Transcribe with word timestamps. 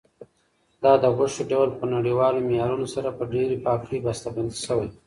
دا 0.83 0.93
د 1.03 1.05
غوښې 1.15 1.43
ډول 1.51 1.69
په 1.79 1.85
نړیوالو 1.95 2.45
معیارونو 2.47 2.87
سره 2.95 3.09
په 3.17 3.23
ډېرې 3.33 3.57
پاکۍ 3.65 3.97
بسته 4.05 4.27
بندي 4.35 4.57
شوی. 4.65 4.89